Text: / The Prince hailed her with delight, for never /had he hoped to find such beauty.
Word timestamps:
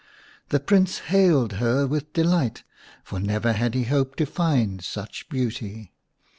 / 0.27 0.49
The 0.49 0.59
Prince 0.59 0.97
hailed 1.13 1.53
her 1.61 1.85
with 1.85 2.11
delight, 2.13 2.63
for 3.03 3.19
never 3.19 3.53
/had 3.53 3.75
he 3.75 3.83
hoped 3.83 4.17
to 4.17 4.25
find 4.25 4.83
such 4.83 5.29
beauty. 5.29 5.93